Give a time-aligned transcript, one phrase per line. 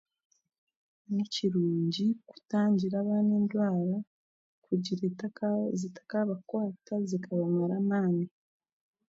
[1.13, 3.97] Ni kirungi kutangira abaana endwara,
[4.69, 5.47] nikireka
[5.79, 8.25] zitaabakwata zikabamara amaani.